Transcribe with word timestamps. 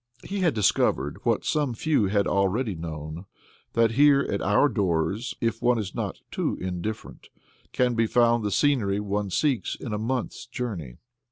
He 0.23 0.39
had 0.39 0.55
discovered 0.55 1.23
what 1.25 1.45
some 1.45 1.75
few 1.75 2.05
had 2.07 2.25
already 2.25 2.73
known, 2.73 3.27
that 3.73 3.91
here 3.91 4.21
at 4.21 4.41
our 4.41 4.67
doors, 4.67 5.35
if 5.39 5.61
one 5.61 5.77
is 5.77 5.93
not 5.93 6.21
too 6.31 6.57
indifferent, 6.59 7.29
can 7.71 7.93
be 7.93 8.07
found 8.07 8.43
the 8.43 8.49
scenery 8.49 8.99
one 8.99 9.29
seeks 9.29 9.75
in 9.75 9.93
a 9.93 9.99
month's 9.99 10.47
journey. 10.47 10.97